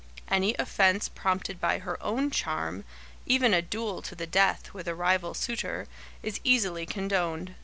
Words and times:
Any 0.29 0.55
offence 0.55 1.09
prompted 1.09 1.61
by 1.61 1.77
her 1.77 2.01
own 2.01 2.31
charm, 2.31 2.85
even 3.27 3.53
a 3.53 3.61
duel 3.61 4.01
to 4.01 4.15
the 4.15 4.25
death 4.25 4.73
with 4.73 4.87
a 4.87 4.95
rival 4.95 5.35
suitor, 5.35 5.87
is 6.23 6.39
easily 6.43 6.87
condoned. 6.87 7.53